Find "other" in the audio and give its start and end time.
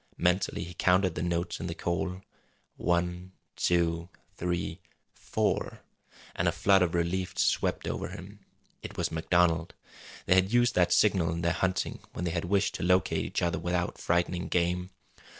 13.43-13.59